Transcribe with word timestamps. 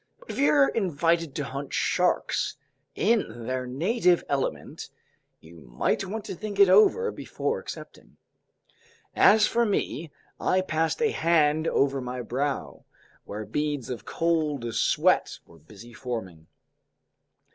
But 0.17 0.31
if 0.31 0.39
you're 0.39 0.69
invited 0.69 1.35
to 1.35 1.43
hunt 1.43 1.73
sharks 1.73 2.57
in 2.95 3.45
their 3.45 3.67
native 3.67 4.23
element, 4.27 4.89
you 5.41 5.57
might 5.57 6.03
want 6.03 6.25
to 6.25 6.33
think 6.33 6.59
it 6.59 6.69
over 6.69 7.11
before 7.11 7.59
accepting. 7.59 8.17
As 9.15 9.45
for 9.45 9.63
me, 9.63 10.09
I 10.39 10.61
passed 10.61 11.03
a 11.03 11.11
hand 11.11 11.67
over 11.67 12.01
my 12.01 12.23
brow, 12.23 12.83
where 13.25 13.45
beads 13.45 13.91
of 13.91 14.03
cold 14.03 14.73
sweat 14.73 15.37
were 15.45 15.59
busy 15.59 15.93
forming. 15.93 16.47